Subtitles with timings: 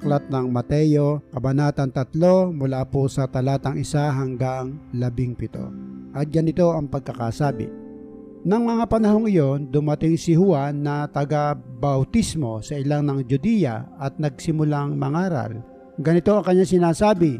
[0.00, 3.84] aklat ng Mateo, Kabanatang 3, mula po sa talatang 1
[4.16, 6.16] hanggang 17.
[6.16, 7.68] At ganito ang pagkakasabi.
[8.48, 14.96] Nang mga panahong iyon, dumating si Juan na taga-bautismo sa ilang ng Judea at nagsimulang
[14.96, 15.60] mangaral.
[16.00, 17.36] Ganito ang kanya sinasabi,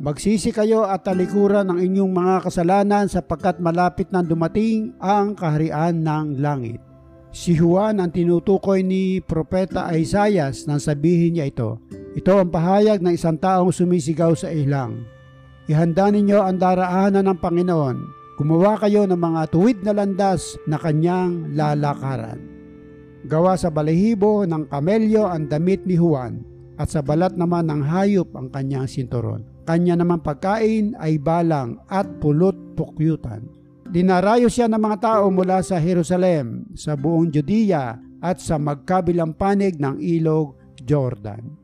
[0.00, 6.40] Magsisi kayo at talikuran ng inyong mga kasalanan sapagkat malapit na dumating ang kaharian ng
[6.40, 6.80] langit.
[7.36, 11.76] Si Juan ang tinutukoy ni Propeta Isaias nang sabihin niya ito.
[12.16, 15.04] Ito ang pahayag ng isang taong sumisigaw sa ilang.
[15.68, 17.96] Ihanda ninyo ang daraanan ng Panginoon.
[18.40, 22.40] Gumawa kayo ng mga tuwid na landas na kanyang lalakaran.
[23.28, 26.40] Gawa sa balahibo ng kamelyo ang damit ni Juan
[26.80, 29.44] at sa balat naman ng hayop ang kanyang sinturon.
[29.68, 33.55] Kanya naman pagkain ay balang at pulot pukyutan.
[33.86, 39.78] Dinarayo siya ng mga tao mula sa Jerusalem, sa buong Judea at sa magkabilang panig
[39.78, 41.54] ng ilog Jordan.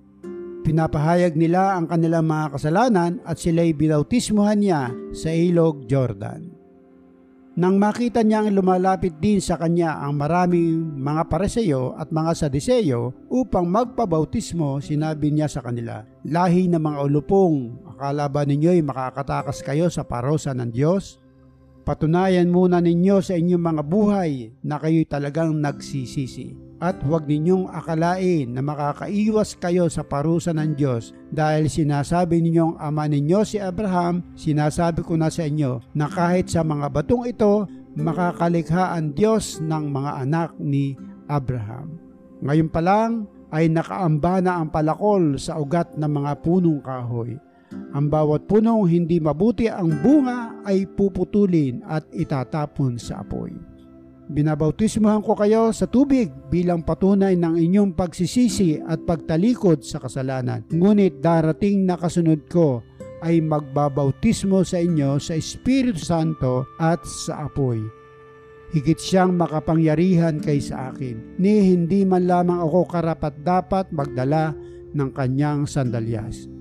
[0.63, 6.63] Pinapahayag nila ang kanilang mga kasalanan at sila'y binautismuhan niya sa ilog Jordan.
[7.53, 13.69] Nang makita niyang lumalapit din sa kanya ang maraming mga pareseyo at mga sadiseyo upang
[13.69, 20.01] magpabautismo, sinabi niya sa kanila, Lahi ng mga ulupong, akala ba ninyo'y makakatakas kayo sa
[20.01, 21.22] parosa ng Diyos?
[21.83, 26.55] Patunayan muna ninyo sa inyong mga buhay na kayo'y talagang nagsisisi.
[26.79, 33.11] At huwag ninyong akalain na makakaiwas kayo sa parusa ng Diyos dahil sinasabi ninyong ama
[33.11, 37.67] ninyo si Abraham, sinasabi ko na sa inyo na kahit sa mga batong ito,
[37.99, 40.95] makakalikha ang Diyos ng mga anak ni
[41.27, 41.99] Abraham.
[42.43, 47.39] Ngayon pa lang ay nakaamba na ang palakol sa ugat ng mga punong kahoy.
[47.93, 53.53] Ang bawat punong hindi mabuti ang bunga ay puputulin at itatapon sa apoy.
[54.33, 60.65] Binabautismohan ko kayo sa tubig bilang patunay ng inyong pagsisisi at pagtalikod sa kasalanan.
[60.73, 62.81] Ngunit darating na kasunod ko
[63.21, 67.83] ay magbabautismo sa inyo sa Espiritu Santo at sa apoy.
[68.73, 74.57] Higit siyang makapangyarihan kaysa akin, ni hindi man lamang ako karapat dapat magdala
[74.97, 76.52] ng kanyang sandalyas.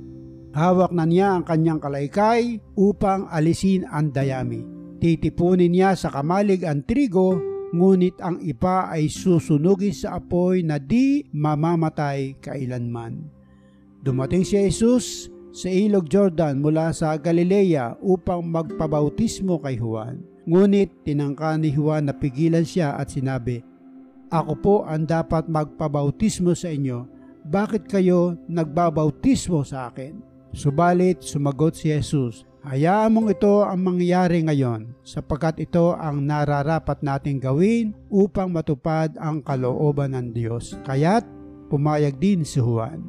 [0.52, 4.68] Hawak na niya ang kanyang kalaykay upang alisin ang dayami.
[5.00, 7.40] Titipunin niya sa kamalig ang trigo
[7.72, 13.32] ngunit ang iba ay susunugin sa apoy na di mamamatay kailanman.
[14.04, 20.20] Dumating si Jesus sa ilog Jordan mula sa Galilea upang magpabautismo kay Juan.
[20.44, 23.64] Ngunit tinangka ni Juan na pigilan siya at sinabi,
[24.28, 27.08] Ako po ang dapat magpabautismo sa inyo,
[27.48, 30.31] bakit kayo nagbabautismo sa akin?
[30.52, 37.42] Subalit sumagot si Jesus, Hayaan mong ito ang mangyari ngayon sapagkat ito ang nararapat nating
[37.42, 40.78] gawin upang matupad ang kalooban ng Diyos.
[40.86, 41.26] Kaya't
[41.74, 43.02] pumayag din si Juan.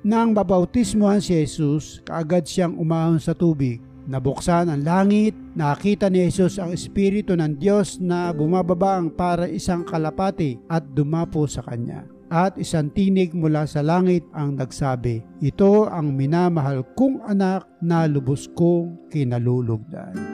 [0.00, 3.84] Nang babautismohan si Jesus, kaagad siyang umahon sa tubig.
[4.04, 10.60] Nabuksan ang langit, nakita ni Jesus ang Espiritu ng Diyos na bumababang para isang kalapati
[10.68, 12.04] at dumapo sa kanya
[12.34, 18.50] at isang tinig mula sa langit ang nagsabi, Ito ang minamahal kong anak na lubos
[18.58, 20.33] kong kinalulugdan.